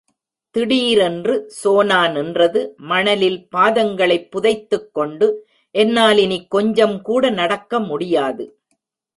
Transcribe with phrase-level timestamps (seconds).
[0.55, 2.75] திடீரென்று சோனா நின்றது
[2.77, 5.47] மணலில் பாதங்களைப் புதைத்துக் கொண்டு,
[5.75, 8.45] என்னால் இனி கொஞ்சம் கூட நடக்க முடியாது.